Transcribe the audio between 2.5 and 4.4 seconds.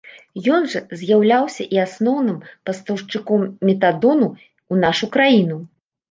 пастаўшчыком метадону